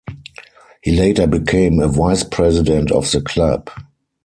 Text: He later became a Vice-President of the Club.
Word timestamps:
He 0.81 0.95
later 0.97 1.27
became 1.27 1.79
a 1.79 1.87
Vice-President 1.87 2.91
of 2.91 3.11
the 3.11 3.21
Club. 3.21 3.69